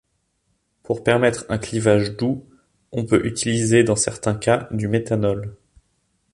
[0.81, 2.43] Pour permettre un clivage doux,
[2.91, 5.55] on peut utiliser dans certains cas du méthanol.